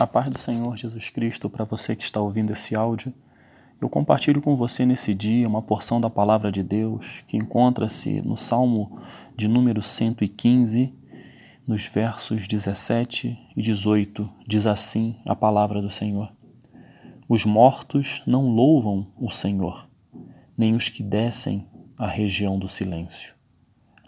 A 0.00 0.06
paz 0.06 0.30
do 0.30 0.38
Senhor 0.38 0.78
Jesus 0.78 1.10
Cristo 1.10 1.50
para 1.50 1.62
você 1.62 1.94
que 1.94 2.02
está 2.02 2.22
ouvindo 2.22 2.54
esse 2.54 2.74
áudio. 2.74 3.12
Eu 3.78 3.86
compartilho 3.86 4.40
com 4.40 4.56
você 4.56 4.86
nesse 4.86 5.12
dia 5.14 5.46
uma 5.46 5.60
porção 5.60 6.00
da 6.00 6.08
palavra 6.08 6.50
de 6.50 6.62
Deus 6.62 7.22
que 7.26 7.36
encontra-se 7.36 8.22
no 8.22 8.34
Salmo 8.34 8.98
de 9.36 9.46
número 9.46 9.82
115, 9.82 10.94
nos 11.66 11.86
versos 11.86 12.48
17 12.48 13.38
e 13.54 13.60
18. 13.60 14.26
Diz 14.48 14.64
assim 14.64 15.16
a 15.26 15.36
palavra 15.36 15.82
do 15.82 15.90
Senhor: 15.90 16.32
Os 17.28 17.44
mortos 17.44 18.22
não 18.26 18.48
louvam 18.48 19.06
o 19.18 19.28
Senhor, 19.28 19.86
nem 20.56 20.72
os 20.72 20.88
que 20.88 21.02
descem 21.02 21.66
à 21.98 22.06
região 22.06 22.58
do 22.58 22.68
silêncio. 22.68 23.34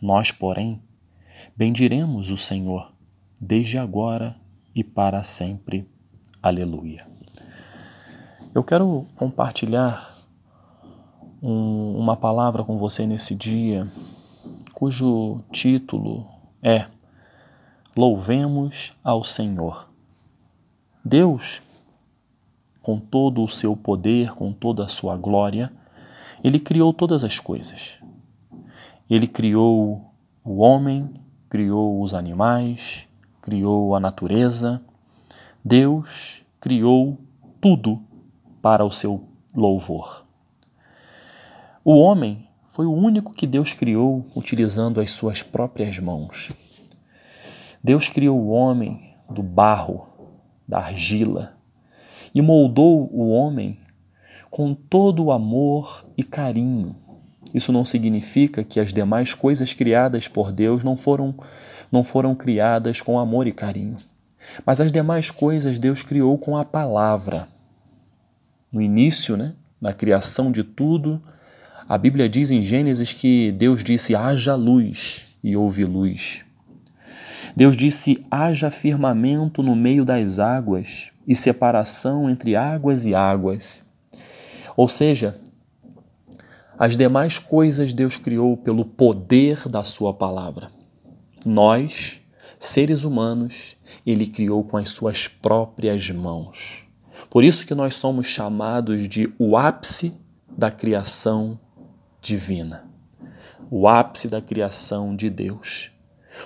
Nós, 0.01 0.33
porém, 0.33 0.83
bendiremos 1.55 2.31
o 2.31 2.39
Senhor 2.39 2.91
desde 3.39 3.77
agora 3.77 4.41
e 4.75 4.83
para 4.83 5.23
sempre. 5.23 5.89
Aleluia. 6.43 7.07
Eu 8.55 8.63
quero 8.63 9.07
compartilhar 9.17 10.13
um, 11.43 11.97
uma 11.99 12.17
palavra 12.17 12.63
com 12.63 12.79
você 12.79 13.07
nesse 13.07 13.35
dia, 13.35 13.91
cujo 14.75 15.41
título 15.51 16.27
é 16.63 16.87
Louvemos 17.97 18.93
ao 19.03 19.25
Senhor. 19.25 19.89
Deus, 21.05 21.61
com 22.81 22.99
todo 22.99 23.43
o 23.43 23.49
seu 23.49 23.77
poder, 23.77 24.31
com 24.31 24.53
toda 24.53 24.85
a 24.85 24.89
sua 24.89 25.17
glória, 25.17 25.73
ele 26.43 26.59
criou 26.59 26.93
todas 26.93 27.25
as 27.25 27.39
coisas. 27.39 27.99
Ele 29.11 29.27
criou 29.27 30.13
o 30.45 30.59
homem, 30.59 31.11
criou 31.49 32.03
os 32.03 32.15
animais, 32.15 33.07
criou 33.43 33.95
a 33.95 34.01
natureza, 34.01 34.81
Deus 35.65 36.43
criou 36.61 37.19
tudo 37.61 38.01
para 38.63 38.85
o 38.85 38.93
seu 38.93 39.29
louvor. 39.55 40.25
O 41.85 41.99
homem 41.99 42.49
foi 42.65 42.87
o 42.87 42.93
único 42.95 43.35
que 43.35 43.47
Deus 43.47 43.73
criou 43.73 44.25
utilizando 44.37 45.01
as 45.01 45.11
suas 45.11 45.43
próprias 45.43 45.99
mãos. 45.99 46.51
Deus 47.83 48.09
criou 48.09 48.41
o 48.41 48.51
homem 48.51 49.17
do 49.29 49.43
barro, 49.43 50.07
da 50.67 50.79
argila, 50.79 51.57
e 52.33 52.41
moldou 52.41 53.11
o 53.13 53.29
homem 53.31 53.79
com 54.51 54.73
todo 54.73 55.25
o 55.25 55.33
amor 55.33 56.07
e 56.17 56.23
carinho. 56.23 56.97
Isso 57.53 57.73
não 57.73 57.85
significa 57.85 58.63
que 58.65 58.81
as 58.81 58.93
demais 58.93 59.35
coisas 59.35 59.75
criadas 59.75 60.29
por 60.29 60.53
Deus 60.53 60.83
não 60.85 60.97
foram 60.97 61.35
não 61.93 62.03
foram 62.03 62.35
criadas 62.35 63.03
com 63.03 63.19
amor 63.19 63.47
e 63.47 63.53
carinho. 63.53 63.99
Mas 64.65 64.81
as 64.81 64.91
demais 64.91 65.31
coisas 65.31 65.79
Deus 65.79 66.03
criou 66.03 66.39
com 66.39 66.57
a 66.57 66.65
palavra. 66.65 67.47
No 68.73 68.81
início, 68.81 69.37
né, 69.37 69.55
na 69.79 69.93
criação 69.93 70.51
de 70.51 70.65
tudo, 70.65 71.23
a 71.89 71.99
Bíblia 71.99 72.29
diz 72.29 72.51
em 72.51 72.63
Gênesis 72.63 73.13
que 73.13 73.53
Deus 73.53 73.85
disse: 73.85 74.15
haja 74.15 74.55
luz 74.55 75.39
e 75.45 75.57
houve 75.57 75.85
luz. 75.85 76.45
Deus 77.55 77.77
disse: 77.77 78.27
haja 78.31 78.71
firmamento 78.71 79.63
no 79.63 79.77
meio 79.77 80.05
das 80.05 80.39
águas 80.39 81.11
e 81.29 81.37
separação 81.37 82.31
entre 82.31 82.57
águas 82.57 83.05
e 83.05 83.15
águas. 83.15 83.85
Ou 84.77 84.89
seja, 84.89 85.39
as 86.79 86.97
demais 86.97 87.39
coisas 87.39 87.93
Deus 87.93 88.17
criou 88.17 88.57
pelo 88.57 88.85
poder 88.85 89.69
da 89.69 89.85
Sua 89.85 90.15
palavra. 90.15 90.71
Nós, 91.45 92.21
seres 92.59 93.05
humanos, 93.05 93.77
ele 94.07 94.27
criou 94.27 94.63
com 94.65 94.77
as 94.77 94.91
suas 94.91 95.27
próprias 95.27 96.11
mãos. 96.11 96.85
Por 97.29 97.43
isso 97.43 97.67
que 97.67 97.75
nós 97.75 97.95
somos 97.95 98.27
chamados 98.27 99.09
de 99.09 99.33
o 99.39 99.57
ápice 99.57 100.15
da 100.49 100.71
criação 100.71 101.59
divina. 102.21 102.85
O 103.71 103.89
ápice 103.89 104.29
da 104.29 104.41
criação 104.41 105.17
de 105.17 105.31
Deus. 105.31 105.91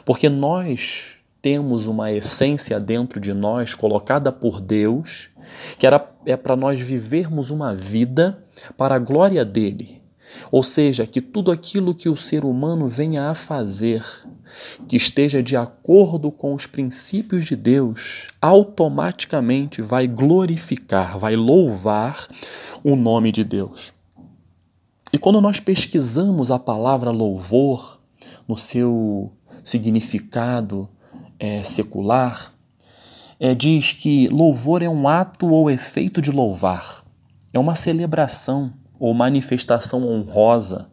Porque 0.05 0.29
nós 0.29 1.17
temos 1.43 1.87
uma 1.87 2.11
essência 2.11 2.81
dentro 2.81 3.21
de 3.21 3.33
nós 3.33 3.75
colocada 3.75 4.33
por 4.33 4.61
Deus, 4.61 5.29
que 5.79 5.87
era, 5.87 6.13
é 6.25 6.37
para 6.37 6.57
nós 6.57 6.81
vivermos 6.81 7.51
uma 7.51 7.75
vida 7.75 8.45
para 8.77 8.97
a 8.97 8.99
glória 8.99 9.45
dele. 9.45 10.03
Ou 10.51 10.63
seja, 10.63 11.07
que 11.07 11.21
tudo 11.21 11.51
aquilo 11.51 11.95
que 11.95 12.09
o 12.09 12.17
ser 12.17 12.45
humano 12.45 12.89
venha 12.89 13.31
a 13.31 13.35
fazer 13.35 14.05
que 14.89 14.97
esteja 14.97 15.43
de 15.43 15.57
acordo 15.57 16.31
com 16.31 16.55
os 16.55 16.67
princípios 16.67 17.45
de 17.45 17.57
Deus, 17.57 18.29
automaticamente 18.41 19.83
vai 19.83 20.07
glorificar, 20.07 21.19
vai 21.19 21.37
louvar 21.37 22.27
o 22.83 22.97
nome 22.97 23.33
de 23.33 23.45
Deus. 23.45 23.93
E 25.13 25.19
quando 25.19 25.41
nós 25.41 25.61
pesquisamos 25.61 26.51
a 26.51 26.59
palavra 26.59 27.11
louvor 27.11 28.01
no 28.47 28.57
seu 28.57 29.33
significado 29.63 30.89
é, 31.39 31.63
secular, 31.63 32.53
é, 33.39 33.55
diz 33.55 33.93
que 33.93 34.29
louvor 34.29 34.83
é 34.83 34.89
um 34.89 35.07
ato 35.09 35.47
ou 35.49 35.71
efeito 35.71 36.23
de 36.23 36.31
louvar, 36.31 37.05
é 37.53 37.59
uma 37.59 37.75
celebração 37.75 38.73
ou 38.99 39.13
manifestação 39.15 40.09
honrosa, 40.09 40.91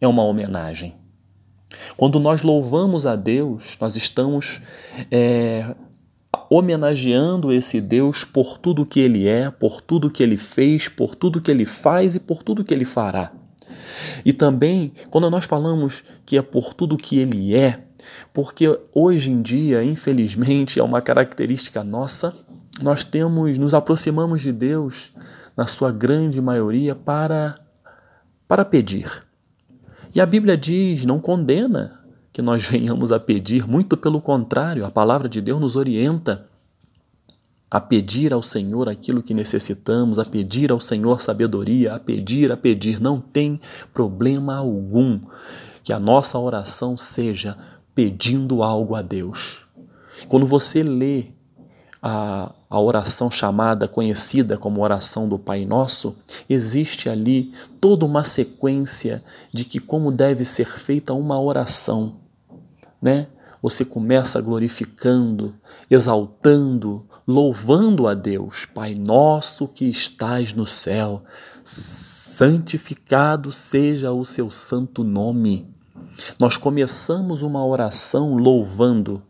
é 0.00 0.06
uma 0.06 0.24
homenagem. 0.24 0.94
Quando 1.96 2.18
nós 2.18 2.42
louvamos 2.42 3.06
a 3.06 3.14
Deus, 3.14 3.76
nós 3.80 3.96
estamos 3.96 4.60
é, 5.10 5.74
homenageando 6.48 7.52
esse 7.52 7.80
Deus 7.80 8.24
por 8.24 8.58
tudo 8.58 8.86
que 8.86 9.00
ele 9.00 9.28
é, 9.28 9.50
por 9.50 9.80
tudo 9.80 10.10
que 10.10 10.22
ele 10.22 10.36
fez, 10.36 10.88
por 10.88 11.14
tudo 11.14 11.40
que 11.40 11.50
ele 11.50 11.64
faz 11.64 12.16
e 12.16 12.20
por 12.20 12.42
tudo 12.42 12.64
que 12.64 12.74
ele 12.74 12.84
fará. 12.84 13.32
E 14.24 14.32
também, 14.32 14.92
quando 15.10 15.30
nós 15.30 15.44
falamos 15.44 16.02
que 16.26 16.36
é 16.36 16.42
por 16.42 16.74
tudo 16.74 16.96
que 16.96 17.18
ele 17.18 17.54
é, 17.54 17.84
porque 18.32 18.66
hoje 18.94 19.30
em 19.30 19.42
dia, 19.42 19.84
infelizmente, 19.84 20.80
é 20.80 20.82
uma 20.82 21.00
característica 21.00 21.84
nossa, 21.84 22.34
nós 22.82 23.04
temos, 23.04 23.58
nos 23.58 23.74
aproximamos 23.74 24.40
de 24.40 24.52
Deus, 24.52 25.12
na 25.60 25.66
sua 25.66 25.92
grande 25.92 26.40
maioria, 26.40 26.94
para, 26.94 27.54
para 28.48 28.64
pedir. 28.64 29.22
E 30.14 30.18
a 30.18 30.24
Bíblia 30.24 30.56
diz, 30.56 31.04
não 31.04 31.20
condena 31.20 32.00
que 32.32 32.40
nós 32.40 32.64
venhamos 32.66 33.12
a 33.12 33.20
pedir, 33.20 33.68
muito 33.68 33.94
pelo 33.94 34.22
contrário, 34.22 34.86
a 34.86 34.90
palavra 34.90 35.28
de 35.28 35.38
Deus 35.38 35.60
nos 35.60 35.76
orienta 35.76 36.48
a 37.70 37.78
pedir 37.78 38.32
ao 38.32 38.42
Senhor 38.42 38.88
aquilo 38.88 39.22
que 39.22 39.34
necessitamos, 39.34 40.18
a 40.18 40.24
pedir 40.24 40.72
ao 40.72 40.80
Senhor 40.80 41.20
sabedoria, 41.20 41.92
a 41.92 41.98
pedir, 41.98 42.50
a 42.50 42.56
pedir. 42.56 42.98
Não 42.98 43.20
tem 43.20 43.60
problema 43.92 44.56
algum 44.56 45.20
que 45.84 45.92
a 45.92 46.00
nossa 46.00 46.38
oração 46.38 46.96
seja 46.96 47.58
pedindo 47.94 48.62
algo 48.62 48.94
a 48.94 49.02
Deus. 49.02 49.66
Quando 50.26 50.46
você 50.46 50.82
lê 50.82 51.26
a, 52.02 52.52
a 52.68 52.80
oração 52.80 53.30
chamada, 53.30 53.86
conhecida 53.86 54.56
como 54.56 54.82
oração 54.82 55.28
do 55.28 55.38
Pai 55.38 55.64
Nosso, 55.66 56.16
existe 56.48 57.08
ali 57.08 57.52
toda 57.80 58.06
uma 58.06 58.24
sequência 58.24 59.22
de 59.52 59.64
que 59.64 59.78
como 59.78 60.10
deve 60.10 60.44
ser 60.44 60.68
feita 60.68 61.12
uma 61.12 61.40
oração, 61.40 62.16
né? 63.00 63.26
Você 63.62 63.84
começa 63.84 64.40
glorificando, 64.40 65.54
exaltando, 65.90 67.06
louvando 67.28 68.06
a 68.06 68.14
Deus, 68.14 68.64
Pai 68.64 68.94
nosso 68.94 69.68
que 69.68 69.84
estás 69.84 70.54
no 70.54 70.64
céu, 70.64 71.22
santificado 71.62 73.52
seja 73.52 74.12
o 74.12 74.24
seu 74.24 74.50
santo 74.50 75.04
nome. 75.04 75.68
Nós 76.40 76.56
começamos 76.56 77.42
uma 77.42 77.64
oração 77.64 78.34
louvando, 78.34 79.22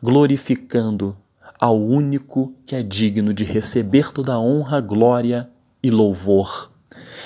glorificando, 0.00 1.16
ao 1.62 1.80
único 1.80 2.52
que 2.66 2.74
é 2.74 2.82
digno 2.82 3.32
de 3.32 3.44
receber 3.44 4.12
toda 4.12 4.32
a 4.32 4.40
honra, 4.40 4.80
glória 4.80 5.48
e 5.80 5.92
louvor. 5.92 6.72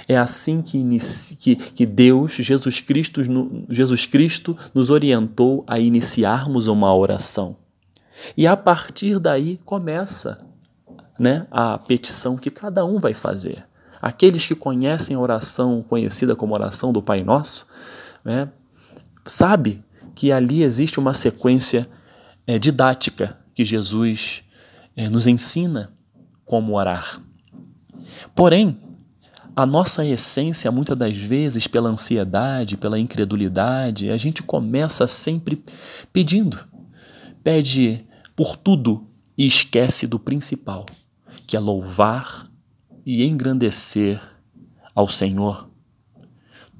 É 0.07 0.15
assim 0.15 0.61
que, 0.61 0.85
que, 1.39 1.57
que 1.57 1.87
Deus, 1.87 2.33
Jesus 2.33 2.79
Cristo, 2.79 3.23
Jesus 3.71 4.05
Cristo, 4.05 4.55
nos 4.75 4.91
orientou 4.91 5.65
a 5.67 5.79
iniciarmos 5.79 6.67
uma 6.67 6.95
oração. 6.95 7.57
E 8.37 8.47
a 8.47 8.55
partir 8.55 9.19
daí 9.19 9.59
começa 9.65 10.39
né, 11.19 11.47
a 11.51 11.79
petição 11.79 12.37
que 12.37 12.51
cada 12.51 12.85
um 12.85 12.99
vai 12.99 13.15
fazer. 13.15 13.65
Aqueles 14.03 14.45
que 14.45 14.55
conhecem 14.55 15.17
a 15.17 15.19
oração 15.19 15.83
conhecida 15.89 16.37
como 16.37 16.53
oração 16.53 16.93
do 16.93 17.01
Pai 17.01 17.25
Nosso, 17.25 17.69
né, 18.23 18.51
sabe 19.25 19.83
que 20.15 20.31
ali 20.31 20.63
existe 20.63 21.01
uma 21.01 21.15
sequência 21.15 21.89
é, 22.47 22.59
didática 22.59 23.46
que 23.57 23.65
Jesus 23.65 24.45
é, 24.95 25.09
nos 25.09 25.27
ensina 25.27 25.91
como 26.45 26.77
orar. 26.77 27.23
Porém, 28.35 28.79
a 29.57 29.65
nossa 29.65 30.05
essência, 30.05 30.71
muitas 30.71 30.97
das 30.99 31.17
vezes, 31.17 31.67
pela 31.67 31.89
ansiedade, 31.89 32.77
pela 32.77 33.01
incredulidade, 33.01 34.11
a 34.11 34.17
gente 34.19 34.43
começa 34.43 35.09
sempre 35.09 35.65
pedindo. 36.13 36.59
Pede 37.43 38.05
por 38.37 38.59
tudo 38.59 39.09
e 39.39 39.47
esquece 39.47 40.07
do 40.07 40.19
principal, 40.19 40.85
que 41.47 41.57
é 41.57 41.61
louvar 41.61 42.47
e 43.07 43.25
engrandecer 43.25 44.21
ao 44.95 45.09
Senhor. 45.09 45.71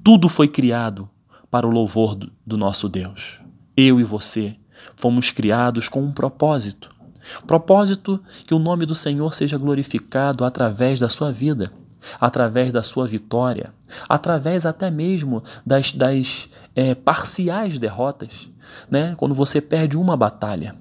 Tudo 0.03 0.29
foi 0.29 0.47
criado 0.47 1.09
para 1.49 1.65
o 1.65 1.71
louvor 1.71 2.15
do 2.45 2.55
nosso 2.55 2.87
Deus. 2.87 3.41
Eu 3.75 3.99
e 3.99 4.03
você 4.03 4.55
fomos 4.95 5.29
criados 5.31 5.89
com 5.89 6.01
um 6.01 6.11
propósito. 6.11 6.89
Propósito 7.45 8.19
que 8.45 8.53
o 8.53 8.59
nome 8.59 8.85
do 8.85 8.95
Senhor 8.95 9.33
seja 9.33 9.57
glorificado 9.57 10.45
através 10.45 10.99
da 10.99 11.09
sua 11.09 11.31
vida 11.31 11.71
através 12.19 12.71
da 12.71 12.83
sua 12.83 13.07
vitória, 13.07 13.73
através 14.07 14.65
até 14.65 14.89
mesmo 14.89 15.43
das, 15.65 15.91
das 15.91 16.49
é, 16.75 16.95
parciais 16.95 17.79
derrotas. 17.79 18.49
Né? 18.89 19.13
Quando 19.17 19.33
você 19.33 19.61
perde 19.61 19.97
uma 19.97 20.15
batalha, 20.15 20.75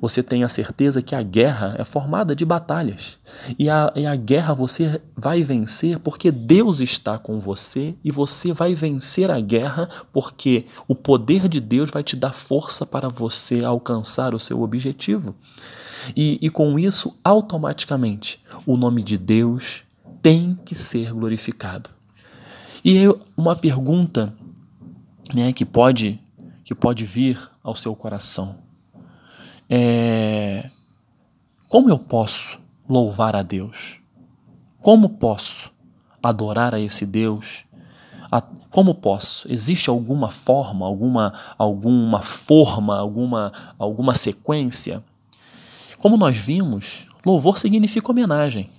você 0.00 0.22
tem 0.22 0.42
a 0.44 0.48
certeza 0.48 1.02
que 1.02 1.14
a 1.14 1.22
guerra 1.22 1.76
é 1.78 1.84
formada 1.84 2.34
de 2.34 2.44
batalhas. 2.44 3.18
E 3.58 3.68
a, 3.68 3.92
e 3.94 4.06
a 4.06 4.16
guerra 4.16 4.54
você 4.54 5.00
vai 5.16 5.42
vencer 5.42 5.98
porque 5.98 6.30
Deus 6.30 6.80
está 6.80 7.18
com 7.18 7.38
você 7.38 7.94
e 8.02 8.10
você 8.10 8.52
vai 8.52 8.74
vencer 8.74 9.30
a 9.30 9.40
guerra 9.40 9.88
porque 10.12 10.66
o 10.88 10.94
poder 10.94 11.48
de 11.48 11.60
Deus 11.60 11.90
vai 11.90 12.02
te 12.02 12.16
dar 12.16 12.32
força 12.32 12.84
para 12.84 13.08
você 13.08 13.64
alcançar 13.64 14.34
o 14.34 14.40
seu 14.40 14.62
objetivo. 14.62 15.34
E, 16.16 16.38
e 16.42 16.50
com 16.50 16.78
isso, 16.78 17.16
automaticamente, 17.22 18.42
o 18.66 18.76
nome 18.76 19.02
de 19.02 19.16
Deus 19.16 19.84
tem 20.20 20.58
que 20.64 20.74
ser 20.74 21.12
glorificado. 21.12 21.90
E 22.84 23.04
uma 23.36 23.54
pergunta 23.54 24.34
né, 25.32 25.52
que, 25.52 25.64
pode, 25.64 26.20
que 26.64 26.74
pode 26.74 27.04
vir 27.04 27.38
ao 27.62 27.76
seu 27.76 27.94
coração 27.94 28.61
é: 29.74 30.68
como 31.66 31.88
eu 31.88 31.98
posso 31.98 32.60
louvar 32.86 33.34
a 33.34 33.40
Deus? 33.40 34.02
Como 34.82 35.08
posso 35.08 35.72
adorar 36.22 36.74
a 36.74 36.80
esse 36.80 37.06
Deus? 37.06 37.64
Como 38.70 38.94
posso? 38.94 39.50
Existe 39.50 39.88
alguma 39.88 40.28
forma, 40.28 40.84
alguma, 40.86 41.32
alguma 41.56 42.20
forma, 42.20 42.98
alguma, 42.98 43.52
alguma 43.78 44.14
sequência? 44.14 45.02
Como 45.98 46.18
nós 46.18 46.36
vimos, 46.36 47.08
louvor 47.24 47.58
significa 47.58 48.10
homenagem. 48.10 48.70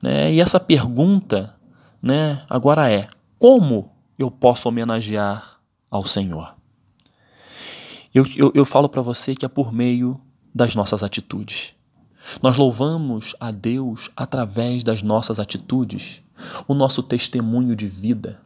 Né? 0.00 0.32
E 0.34 0.40
essa 0.40 0.60
pergunta 0.60 1.54
né, 2.00 2.42
agora 2.48 2.90
é: 2.90 3.08
como 3.38 3.90
eu 4.16 4.30
posso 4.30 4.68
homenagear 4.68 5.58
ao 5.90 6.06
Senhor? 6.06 6.57
Eu, 8.14 8.26
eu, 8.36 8.52
eu 8.54 8.64
falo 8.64 8.88
para 8.88 9.02
você 9.02 9.34
que 9.34 9.44
é 9.44 9.48
por 9.48 9.72
meio 9.72 10.20
das 10.54 10.74
nossas 10.74 11.02
atitudes. 11.02 11.74
Nós 12.42 12.56
louvamos 12.56 13.34
a 13.38 13.50
Deus 13.50 14.10
através 14.16 14.82
das 14.82 15.02
nossas 15.02 15.38
atitudes, 15.38 16.22
o 16.66 16.74
nosso 16.74 17.02
testemunho 17.02 17.74
de 17.74 17.86
vida. 17.86 18.40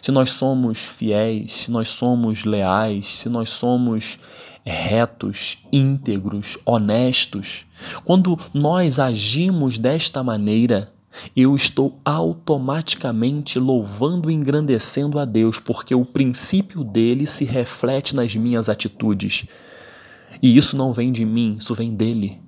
Se 0.00 0.10
nós 0.10 0.30
somos 0.30 0.78
fiéis, 0.78 1.52
se 1.52 1.70
nós 1.70 1.88
somos 1.88 2.44
leais, 2.44 3.18
se 3.18 3.28
nós 3.28 3.50
somos 3.50 4.18
retos, 4.64 5.58
íntegros, 5.72 6.56
honestos. 6.64 7.66
Quando 8.04 8.38
nós 8.54 8.98
agimos 8.98 9.78
desta 9.78 10.22
maneira, 10.22 10.92
eu 11.36 11.54
estou 11.54 11.98
automaticamente 12.04 13.58
louvando 13.58 14.30
e 14.30 14.34
engrandecendo 14.34 15.18
a 15.18 15.24
Deus, 15.24 15.58
porque 15.58 15.94
o 15.94 16.04
princípio 16.04 16.82
dele 16.84 17.26
se 17.26 17.44
reflete 17.44 18.14
nas 18.14 18.34
minhas 18.34 18.68
atitudes. 18.68 19.46
E 20.42 20.56
isso 20.56 20.76
não 20.76 20.92
vem 20.92 21.12
de 21.12 21.24
mim, 21.24 21.56
isso 21.58 21.74
vem 21.74 21.94
dele. 21.94 22.40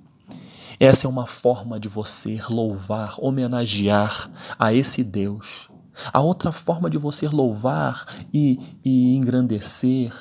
Essa 0.79 1.07
é 1.07 1.09
uma 1.09 1.25
forma 1.25 1.79
de 1.79 1.87
você 1.87 2.41
louvar, 2.49 3.15
homenagear 3.19 4.29
a 4.59 4.73
esse 4.73 5.03
Deus. 5.03 5.69
A 6.11 6.19
outra 6.19 6.51
forma 6.51 6.89
de 6.89 6.97
você 6.97 7.27
louvar 7.27 8.05
e, 8.33 8.59
e 8.83 9.15
engrandecer 9.15 10.11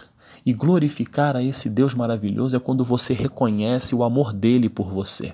e 0.46 0.52
glorificar 0.52 1.36
a 1.36 1.42
esse 1.42 1.68
Deus 1.70 1.94
maravilhoso 1.94 2.54
é 2.54 2.60
quando 2.60 2.84
você 2.84 3.14
reconhece 3.14 3.94
o 3.94 4.04
amor 4.04 4.32
dele 4.32 4.68
por 4.68 4.88
você. 4.88 5.32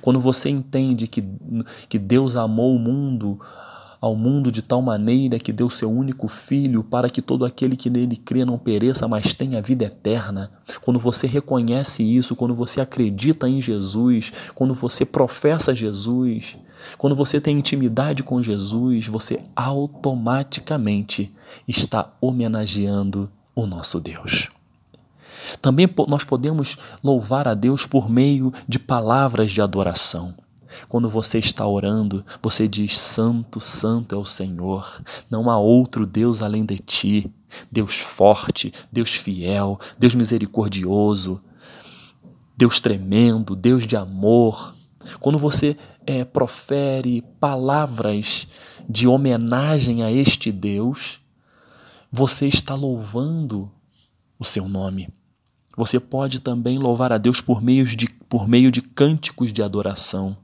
Quando 0.00 0.20
você 0.20 0.48
entende 0.48 1.06
que, 1.06 1.24
que 1.88 1.98
Deus 1.98 2.36
amou 2.36 2.74
o 2.74 2.78
mundo, 2.78 3.38
ao 4.02 4.16
mundo 4.16 4.50
de 4.50 4.62
tal 4.62 4.82
maneira 4.82 5.38
que 5.38 5.52
deu 5.52 5.70
seu 5.70 5.88
único 5.88 6.26
filho 6.26 6.82
para 6.82 7.08
que 7.08 7.22
todo 7.22 7.44
aquele 7.44 7.76
que 7.76 7.88
nele 7.88 8.16
crê 8.16 8.44
não 8.44 8.58
pereça, 8.58 9.06
mas 9.06 9.32
tenha 9.32 9.62
vida 9.62 9.84
eterna. 9.84 10.50
Quando 10.80 10.98
você 10.98 11.28
reconhece 11.28 12.02
isso, 12.02 12.34
quando 12.34 12.52
você 12.52 12.80
acredita 12.80 13.48
em 13.48 13.62
Jesus, 13.62 14.32
quando 14.56 14.74
você 14.74 15.06
professa 15.06 15.72
Jesus, 15.72 16.56
quando 16.98 17.14
você 17.14 17.40
tem 17.40 17.58
intimidade 17.58 18.24
com 18.24 18.42
Jesus, 18.42 19.06
você 19.06 19.40
automaticamente 19.54 21.32
está 21.68 22.12
homenageando 22.20 23.30
o 23.54 23.66
nosso 23.66 24.00
Deus. 24.00 24.48
Também 25.60 25.88
nós 26.08 26.24
podemos 26.24 26.76
louvar 27.02 27.48
a 27.48 27.54
Deus 27.54 27.86
por 27.86 28.08
meio 28.08 28.52
de 28.68 28.78
palavras 28.78 29.50
de 29.50 29.60
adoração. 29.60 30.34
Quando 30.88 31.08
você 31.08 31.38
está 31.38 31.66
orando, 31.66 32.24
você 32.42 32.66
diz: 32.66 32.98
Santo, 32.98 33.60
Santo 33.60 34.14
é 34.14 34.18
o 34.18 34.24
Senhor, 34.24 35.00
não 35.30 35.50
há 35.50 35.58
outro 35.58 36.06
Deus 36.06 36.42
além 36.42 36.64
de 36.64 36.78
ti. 36.78 37.30
Deus 37.70 37.96
forte, 37.96 38.72
Deus 38.90 39.10
fiel, 39.10 39.78
Deus 39.98 40.14
misericordioso, 40.14 41.42
Deus 42.56 42.80
tremendo, 42.80 43.54
Deus 43.54 43.86
de 43.86 43.94
amor. 43.94 44.74
Quando 45.20 45.38
você 45.38 45.76
é, 46.06 46.24
profere 46.24 47.22
palavras 47.38 48.48
de 48.88 49.06
homenagem 49.06 50.02
a 50.02 50.10
este 50.10 50.50
Deus, 50.50 51.20
você 52.10 52.46
está 52.46 52.74
louvando 52.74 53.70
o 54.38 54.44
seu 54.44 54.68
nome. 54.68 55.08
Você 55.76 55.98
pode 55.98 56.40
também 56.40 56.78
louvar 56.78 57.12
a 57.12 57.18
Deus 57.18 57.40
por 57.40 57.62
meio 57.62 57.84
de, 57.84 58.06
por 58.28 58.46
meio 58.46 58.70
de 58.70 58.82
cânticos 58.82 59.52
de 59.52 59.62
adoração. 59.62 60.36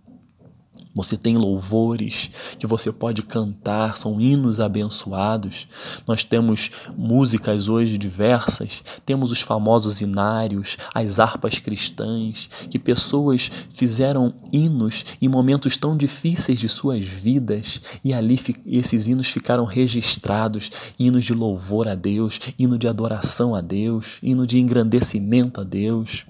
Você 0.99 1.17
tem 1.17 1.37
louvores 1.37 2.29
que 2.59 2.67
você 2.67 2.91
pode 2.91 3.23
cantar, 3.23 3.97
são 3.97 4.21
hinos 4.21 4.59
abençoados. 4.59 5.69
Nós 6.05 6.25
temos 6.25 6.73
músicas 6.97 7.69
hoje 7.69 7.97
diversas, 7.97 8.83
temos 9.06 9.31
os 9.31 9.41
famosos 9.41 10.00
inários, 10.00 10.77
as 10.93 11.21
harpas 11.21 11.61
cristãs, 11.61 12.50
que 12.69 12.81
pessoas 12.81 13.49
fizeram 13.71 14.35
hinos 14.53 15.05
em 15.23 15.29
momentos 15.29 15.76
tão 15.76 15.97
difíceis 15.97 16.59
de 16.59 16.69
suas 16.69 17.05
vidas 17.05 17.81
e 18.02 18.12
ali 18.12 18.37
esses 18.67 19.07
hinos 19.07 19.28
ficaram 19.28 19.64
registrados, 19.64 20.69
hinos 20.99 21.25
de 21.25 21.33
louvor 21.33 21.87
a 21.87 21.95
Deus, 21.95 22.40
hino 22.59 22.76
de 22.76 22.88
adoração 22.88 23.55
a 23.55 23.61
Deus, 23.61 24.19
hino 24.21 24.45
de 24.45 24.59
engrandecimento 24.59 25.61
a 25.61 25.64
Deus. 25.64 26.26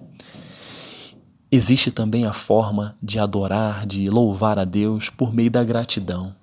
Existe 1.51 1.91
também 1.91 2.27
a 2.27 2.33
forma 2.33 2.95
de 3.03 3.19
adorar, 3.19 3.87
de 3.87 4.11
louvar 4.11 4.59
a 4.59 4.65
Deus 4.65 5.09
por 5.09 5.33
meio 5.33 5.51
da 5.51 5.65
gratidão. 5.65 6.37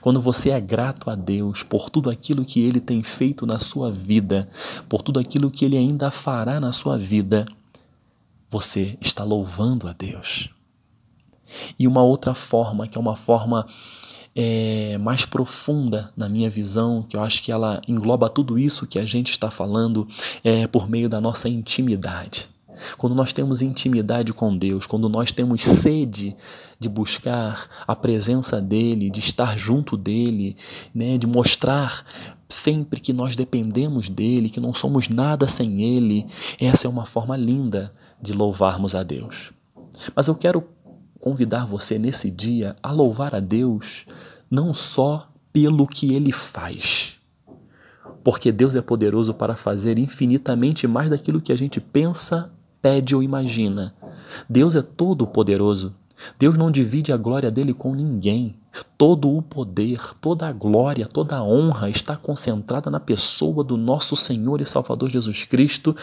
Quando 0.00 0.20
você 0.20 0.50
é 0.50 0.60
grato 0.60 1.08
a 1.08 1.14
Deus 1.14 1.62
por 1.62 1.88
tudo 1.88 2.10
aquilo 2.10 2.44
que 2.44 2.60
Ele 2.60 2.78
tem 2.78 3.02
feito 3.02 3.46
na 3.46 3.58
sua 3.58 3.90
vida, 3.90 4.46
por 4.88 5.00
tudo 5.00 5.18
aquilo 5.18 5.50
que 5.50 5.64
Ele 5.64 5.78
ainda 5.78 6.10
fará 6.10 6.60
na 6.60 6.70
sua 6.70 6.98
vida, 6.98 7.46
você 8.50 8.98
está 9.00 9.24
louvando 9.24 9.88
a 9.88 9.94
Deus. 9.94 10.50
E 11.78 11.86
uma 11.86 12.02
outra 12.02 12.34
forma, 12.34 12.86
que 12.86 12.98
é 12.98 13.00
uma 13.00 13.16
forma 13.16 13.66
é, 14.34 14.98
mais 14.98 15.24
profunda 15.24 16.12
na 16.14 16.28
minha 16.28 16.50
visão, 16.50 17.02
que 17.02 17.16
eu 17.16 17.22
acho 17.22 17.42
que 17.42 17.50
ela 17.50 17.80
engloba 17.88 18.28
tudo 18.28 18.58
isso 18.58 18.86
que 18.86 18.98
a 18.98 19.06
gente 19.06 19.30
está 19.30 19.50
falando, 19.50 20.06
é 20.44 20.66
por 20.66 20.90
meio 20.90 21.08
da 21.08 21.22
nossa 21.22 21.48
intimidade. 21.48 22.54
Quando 22.96 23.14
nós 23.14 23.32
temos 23.32 23.62
intimidade 23.62 24.32
com 24.32 24.56
Deus, 24.56 24.86
quando 24.86 25.08
nós 25.08 25.32
temos 25.32 25.64
sede 25.64 26.36
de 26.78 26.88
buscar 26.88 27.68
a 27.86 27.96
presença 27.96 28.60
dele, 28.60 29.10
de 29.10 29.20
estar 29.20 29.58
junto 29.58 29.96
dele, 29.96 30.56
né, 30.94 31.16
de 31.18 31.26
mostrar 31.26 32.04
sempre 32.48 33.00
que 33.00 33.12
nós 33.12 33.34
dependemos 33.34 34.08
dele, 34.08 34.50
que 34.50 34.60
não 34.60 34.72
somos 34.72 35.08
nada 35.08 35.48
sem 35.48 35.82
ele, 35.82 36.26
essa 36.60 36.86
é 36.86 36.90
uma 36.90 37.04
forma 37.04 37.36
linda 37.36 37.92
de 38.20 38.32
louvarmos 38.32 38.94
a 38.94 39.02
Deus. 39.02 39.52
Mas 40.14 40.26
eu 40.26 40.34
quero 40.34 40.64
convidar 41.20 41.64
você 41.64 41.98
nesse 41.98 42.30
dia 42.30 42.76
a 42.82 42.92
louvar 42.92 43.34
a 43.34 43.40
Deus 43.40 44.06
não 44.50 44.72
só 44.72 45.28
pelo 45.52 45.86
que 45.86 46.14
ele 46.14 46.30
faz, 46.30 47.14
porque 48.22 48.52
Deus 48.52 48.76
é 48.76 48.82
poderoso 48.82 49.32
para 49.34 49.56
fazer 49.56 49.98
infinitamente 49.98 50.86
mais 50.86 51.10
daquilo 51.10 51.40
que 51.40 51.52
a 51.52 51.56
gente 51.56 51.80
pensa 51.80 52.52
pede 52.86 53.16
ou 53.16 53.22
imagina. 53.22 53.94
Deus 54.48 54.76
é 54.76 54.82
todo-poderoso 54.82 55.94
Deus 56.38 56.56
não 56.56 56.70
divide 56.70 57.12
a 57.12 57.16
glória 57.16 57.50
dele 57.50 57.74
com 57.74 57.94
ninguém. 57.94 58.56
Todo 58.96 59.34
o 59.34 59.42
poder, 59.42 60.00
toda 60.20 60.48
a 60.48 60.52
glória, 60.52 61.06
toda 61.06 61.36
a 61.36 61.42
honra 61.42 61.90
está 61.90 62.16
concentrada 62.16 62.90
na 62.90 63.00
pessoa 63.00 63.62
do 63.62 63.76
nosso 63.76 64.16
Senhor 64.16 64.60
e 64.60 64.66
Salvador 64.66 65.10
Jesus 65.10 65.44
Cristo, 65.44 65.94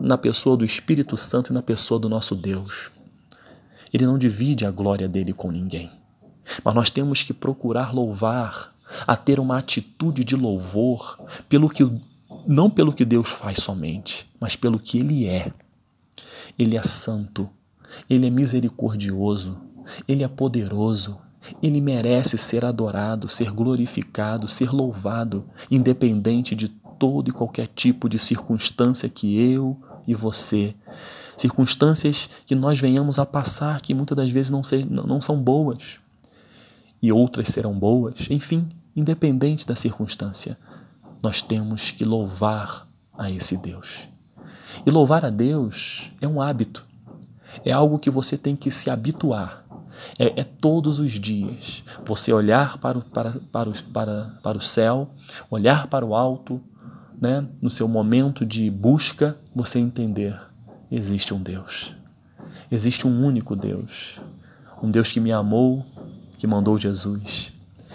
na 0.00 0.18
pessoa 0.18 0.56
do 0.56 0.64
Espírito 0.64 1.16
Santo 1.16 1.52
e 1.52 1.54
na 1.54 1.62
pessoa 1.62 1.98
do 1.98 2.08
nosso 2.08 2.34
Deus. 2.34 2.90
Ele 3.92 4.06
não 4.06 4.18
divide 4.18 4.66
a 4.66 4.70
glória 4.70 5.08
dele 5.08 5.32
com 5.32 5.50
ninguém. 5.50 5.90
Mas 6.64 6.74
nós 6.74 6.90
temos 6.90 7.22
que 7.22 7.32
procurar 7.32 7.94
louvar, 7.94 8.72
a 9.06 9.16
ter 9.16 9.40
uma 9.40 9.58
atitude 9.58 10.22
de 10.22 10.36
louvor 10.36 11.18
pelo 11.48 11.70
que 11.70 11.90
não 12.46 12.68
pelo 12.68 12.92
que 12.92 13.04
Deus 13.04 13.28
faz 13.28 13.58
somente, 13.58 14.28
mas 14.40 14.56
pelo 14.56 14.78
que 14.78 14.98
ele 14.98 15.26
é. 15.26 15.50
Ele 16.58 16.76
é 16.76 16.82
santo, 16.82 17.48
ele 18.08 18.26
é 18.26 18.30
misericordioso, 18.30 19.58
ele 20.06 20.22
é 20.22 20.28
poderoso, 20.28 21.18
ele 21.62 21.80
merece 21.80 22.38
ser 22.38 22.64
adorado, 22.64 23.28
ser 23.28 23.50
glorificado, 23.50 24.48
ser 24.48 24.70
louvado, 24.70 25.44
independente 25.70 26.54
de 26.54 26.68
todo 26.68 27.28
e 27.28 27.32
qualquer 27.32 27.66
tipo 27.66 28.08
de 28.08 28.18
circunstância 28.18 29.08
que 29.08 29.36
eu 29.52 29.76
e 30.06 30.14
você, 30.14 30.74
circunstâncias 31.36 32.28
que 32.46 32.54
nós 32.54 32.78
venhamos 32.78 33.18
a 33.18 33.26
passar, 33.26 33.80
que 33.80 33.94
muitas 33.94 34.16
das 34.16 34.30
vezes 34.30 34.50
não, 34.50 34.62
não 34.88 35.20
são 35.20 35.42
boas 35.42 35.98
e 37.02 37.10
outras 37.10 37.48
serão 37.48 37.76
boas, 37.76 38.14
enfim, 38.30 38.68
independente 38.94 39.66
da 39.66 39.74
circunstância, 39.74 40.56
nós 41.22 41.42
temos 41.42 41.90
que 41.90 42.04
louvar 42.04 42.86
a 43.18 43.28
esse 43.28 43.56
Deus. 43.56 44.08
E 44.84 44.90
louvar 44.90 45.24
a 45.24 45.30
Deus 45.30 46.10
é 46.20 46.26
um 46.26 46.40
hábito, 46.40 46.84
é 47.64 47.72
algo 47.72 47.98
que 47.98 48.10
você 48.10 48.36
tem 48.36 48.56
que 48.56 48.70
se 48.70 48.90
habituar. 48.90 49.62
É, 50.18 50.40
é 50.40 50.44
todos 50.44 50.98
os 50.98 51.12
dias 51.12 51.84
você 52.04 52.32
olhar 52.32 52.78
para 52.78 52.98
o, 52.98 53.04
para, 53.04 53.32
para, 53.52 53.70
o, 53.70 53.84
para, 53.84 54.38
para 54.42 54.58
o 54.58 54.60
céu, 54.60 55.08
olhar 55.50 55.86
para 55.86 56.04
o 56.04 56.14
alto, 56.14 56.60
né? 57.20 57.46
no 57.60 57.70
seu 57.70 57.86
momento 57.86 58.44
de 58.44 58.70
busca, 58.70 59.36
você 59.54 59.78
entender: 59.78 60.38
existe 60.90 61.32
um 61.32 61.40
Deus. 61.40 61.94
Existe 62.70 63.06
um 63.06 63.24
único 63.24 63.54
Deus. 63.54 64.18
Um 64.82 64.90
Deus 64.90 65.12
que 65.12 65.20
me 65.20 65.30
amou, 65.30 65.84
que 66.38 66.46
mandou 66.46 66.76
Jesus, 66.76 67.52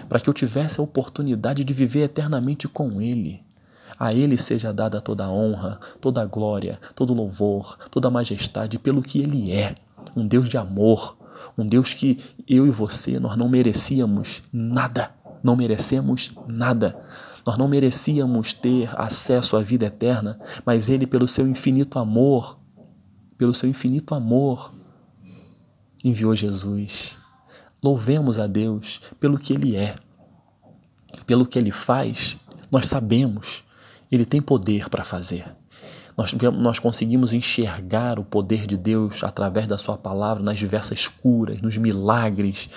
para 0.08 0.20
que 0.20 0.30
eu 0.30 0.34
tivesse 0.34 0.80
a 0.80 0.84
oportunidade 0.84 1.64
de 1.64 1.74
viver 1.74 2.04
eternamente 2.04 2.68
com 2.68 3.02
Ele. 3.02 3.44
A 4.00 4.14
Ele 4.14 4.38
seja 4.38 4.72
dada 4.72 5.02
toda 5.02 5.26
a 5.26 5.32
honra, 5.32 5.80
toda 6.00 6.22
a 6.22 6.26
glória, 6.26 6.80
todo 6.96 7.14
louvor, 7.14 7.78
toda 7.90 8.08
a 8.08 8.12
majestade 8.12 8.78
pelo 8.78 9.02
que 9.02 9.20
Ele 9.20 9.52
é, 9.52 9.76
um 10.16 10.26
Deus 10.26 10.48
de 10.48 10.58
amor, 10.58 11.18
um 11.58 11.66
Deus 11.66 11.94
que 11.94 12.20
eu 12.48 12.68
e 12.68 12.70
você 12.70 13.20
nós 13.20 13.36
não 13.36 13.50
merecíamos 13.50 14.44
nada, 14.52 15.12
não 15.44 15.56
merecemos 15.56 16.34
nada. 16.48 17.00
Nós 17.46 17.58
não 17.58 17.68
merecíamos 17.68 18.54
ter 18.54 18.90
acesso 19.00 19.56
à 19.56 19.62
vida 19.62 19.86
eterna, 19.86 20.38
mas 20.66 20.90
Ele, 20.90 21.08
pelo 21.08 21.30
seu 21.30 21.48
infinito 21.48 21.98
amor, 21.98 22.60
pelo 23.38 23.56
seu 23.56 23.70
infinito 23.70 24.14
amor, 24.14 24.74
enviou 26.04 26.36
Jesus. 26.36 27.18
Louvemos 27.82 28.38
a 28.38 28.48
Deus 28.48 29.00
pelo 29.18 29.38
que 29.38 29.54
Ele 29.54 29.78
é, 29.78 29.96
pelo 31.26 31.46
que 31.46 31.58
Ele 31.58 31.72
faz. 31.72 32.36
Nós 32.70 32.86
sabemos, 32.86 33.64
Ele 34.12 34.26
tem 34.26 34.42
poder 34.42 34.90
para 34.90 35.04
fazer. 35.04 35.46
Nós, 36.18 36.34
nós 36.34 36.80
conseguimos 36.80 37.32
enxergar 37.32 38.18
o 38.20 38.24
poder 38.24 38.66
de 38.66 38.76
Deus 38.76 39.24
através 39.24 39.68
da 39.68 39.78
Sua 39.78 39.98
palavra 39.98 40.42
nas 40.42 40.58
diversas 40.58 41.08
curas, 41.08 41.62
nos 41.62 41.78
milagres 41.78 42.70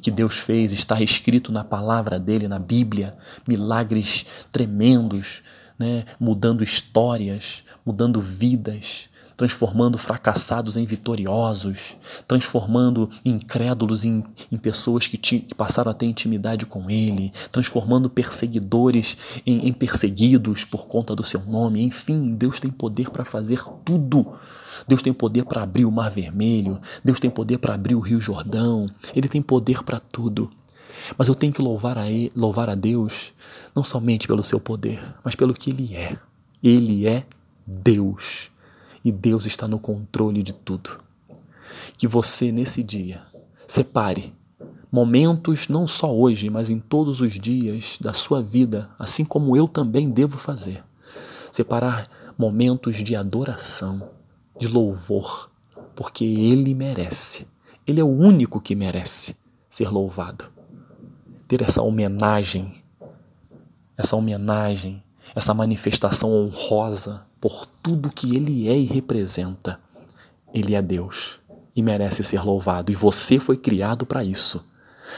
que 0.00 0.10
Deus 0.10 0.38
fez, 0.38 0.72
está 0.72 1.00
escrito 1.00 1.52
na 1.52 1.62
palavra 1.62 2.18
dele, 2.18 2.48
na 2.48 2.58
Bíblia, 2.58 3.14
milagres 3.46 4.26
tremendos, 4.50 5.42
né? 5.78 6.04
mudando 6.18 6.64
histórias, 6.64 7.62
mudando 7.84 8.20
vidas, 8.20 9.08
transformando 9.42 9.98
fracassados 9.98 10.76
em 10.76 10.84
vitoriosos, 10.84 11.96
transformando 12.28 13.10
incrédulos 13.24 14.04
em, 14.04 14.22
em 14.52 14.56
pessoas 14.56 15.08
que, 15.08 15.18
que, 15.18 15.52
passaram 15.56 15.90
a 15.90 15.94
ter 15.94 16.06
intimidade 16.06 16.64
com 16.64 16.88
Ele, 16.88 17.32
transformando 17.50 18.08
perseguidores 18.08 19.16
em, 19.44 19.66
em 19.66 19.72
perseguidos 19.72 20.64
por 20.64 20.86
conta 20.86 21.16
do 21.16 21.24
seu 21.24 21.40
nome. 21.40 21.82
Enfim, 21.82 22.36
Deus 22.36 22.60
tem 22.60 22.70
poder 22.70 23.10
para 23.10 23.24
fazer 23.24 23.60
tudo. 23.84 24.32
Deus 24.86 25.02
tem 25.02 25.12
poder 25.12 25.44
para 25.44 25.64
abrir 25.64 25.86
o 25.86 25.90
Mar 25.90 26.08
Vermelho, 26.08 26.80
Deus 27.04 27.18
tem 27.18 27.28
poder 27.28 27.58
para 27.58 27.74
abrir 27.74 27.96
o 27.96 28.00
Rio 28.00 28.20
Jordão, 28.20 28.86
Ele 29.12 29.26
tem 29.26 29.42
poder 29.42 29.82
para 29.82 29.98
tudo. 29.98 30.48
Mas 31.18 31.26
eu 31.26 31.34
tenho 31.34 31.52
que 31.52 31.60
louvar 31.60 31.98
a, 31.98 32.08
ele, 32.08 32.30
louvar 32.36 32.70
a 32.70 32.76
Deus 32.76 33.34
não 33.74 33.82
somente 33.82 34.28
pelo 34.28 34.42
seu 34.42 34.60
poder, 34.60 35.02
mas 35.24 35.34
pelo 35.34 35.52
que 35.52 35.70
Ele 35.70 35.96
é. 35.96 36.16
Ele 36.62 37.08
é 37.08 37.26
Deus 37.66 38.51
e 39.04 39.10
Deus 39.10 39.46
está 39.46 39.66
no 39.66 39.78
controle 39.78 40.42
de 40.42 40.52
tudo. 40.52 40.98
Que 41.96 42.06
você, 42.06 42.52
nesse 42.52 42.82
dia, 42.82 43.20
separe 43.66 44.32
momentos, 44.90 45.68
não 45.68 45.86
só 45.86 46.14
hoje, 46.14 46.50
mas 46.50 46.68
em 46.68 46.78
todos 46.78 47.20
os 47.20 47.32
dias 47.32 47.96
da 48.00 48.12
sua 48.12 48.42
vida, 48.42 48.90
assim 48.98 49.24
como 49.24 49.56
eu 49.56 49.66
também 49.66 50.10
devo 50.10 50.36
fazer. 50.36 50.84
Separar 51.50 52.08
momentos 52.36 52.96
de 52.96 53.16
adoração, 53.16 54.10
de 54.58 54.68
louvor, 54.68 55.50
porque 55.96 56.24
Ele 56.24 56.74
merece. 56.74 57.46
Ele 57.86 58.00
é 58.00 58.04
o 58.04 58.08
único 58.08 58.60
que 58.60 58.74
merece 58.74 59.36
ser 59.68 59.88
louvado. 59.88 60.44
Ter 61.48 61.62
essa 61.62 61.82
homenagem, 61.82 62.82
essa 63.96 64.14
homenagem, 64.16 65.02
essa 65.34 65.54
manifestação 65.54 66.30
honrosa 66.30 67.26
por 67.42 67.66
tudo 67.82 68.12
que 68.12 68.36
ele 68.36 68.68
é 68.68 68.78
e 68.78 68.84
representa. 68.84 69.80
Ele 70.54 70.76
é 70.76 70.80
Deus 70.80 71.40
e 71.74 71.82
merece 71.82 72.22
ser 72.22 72.40
louvado, 72.40 72.92
e 72.92 72.94
você 72.94 73.40
foi 73.40 73.56
criado 73.56 74.06
para 74.06 74.22
isso. 74.22 74.64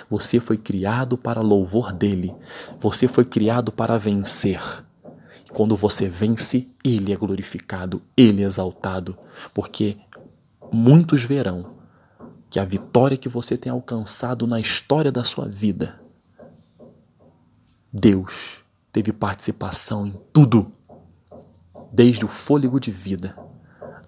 Você 0.08 0.40
foi 0.40 0.56
criado 0.56 1.18
para 1.18 1.42
louvor 1.42 1.92
dele. 1.92 2.34
Você 2.80 3.06
foi 3.06 3.26
criado 3.26 3.70
para 3.70 3.98
vencer. 3.98 4.58
E 5.46 5.50
quando 5.52 5.76
você 5.76 6.08
vence, 6.08 6.70
ele 6.82 7.12
é 7.12 7.16
glorificado, 7.16 8.00
ele 8.16 8.42
é 8.42 8.46
exaltado, 8.46 9.18
porque 9.52 9.98
muitos 10.72 11.22
verão 11.22 11.76
que 12.48 12.58
a 12.58 12.64
vitória 12.64 13.18
que 13.18 13.28
você 13.28 13.58
tem 13.58 13.70
alcançado 13.70 14.46
na 14.46 14.58
história 14.58 15.12
da 15.12 15.24
sua 15.24 15.46
vida, 15.46 16.00
Deus 17.92 18.64
teve 18.90 19.12
participação 19.12 20.06
em 20.06 20.18
tudo 20.32 20.72
desde 21.94 22.24
o 22.24 22.28
fôlego 22.28 22.80
de 22.80 22.90
vida 22.90 23.38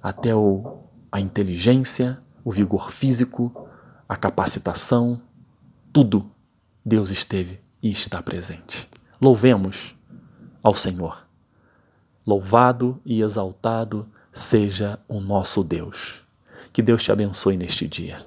até 0.03 0.35
o, 0.35 0.81
a 1.11 1.21
inteligência, 1.21 2.19
o 2.45 2.51
vigor 2.51 2.91
físico, 2.91 3.69
a 4.09 4.17
capacitação, 4.17 5.23
tudo 5.93 6.29
Deus 6.85 7.11
esteve 7.11 7.61
e 7.81 7.91
está 7.91 8.21
presente. 8.21 8.89
Louvemos 9.21 9.97
ao 10.63 10.75
Senhor. 10.75 11.27
Louvado 12.27 13.01
e 13.07 13.23
exaltado 13.23 14.09
seja 14.33 14.99
o 15.09 15.21
nosso 15.21 15.63
Deus. 15.63 16.25
Que 16.73 16.83
Deus 16.83 17.05
te 17.05 17.13
abençoe 17.13 17.57
neste 17.57 17.87
dia. 17.87 18.19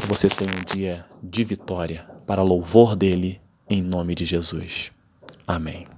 Que 0.00 0.06
você 0.06 0.28
tenha 0.28 0.52
um 0.52 0.64
dia 0.64 1.04
de 1.20 1.42
vitória 1.42 2.08
para 2.26 2.42
louvor 2.42 2.94
dele, 2.94 3.40
em 3.68 3.82
nome 3.82 4.14
de 4.14 4.24
Jesus. 4.24 4.92
Amém. 5.46 5.93